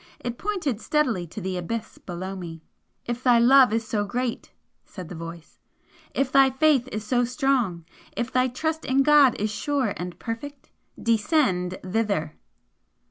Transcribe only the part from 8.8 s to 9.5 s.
in God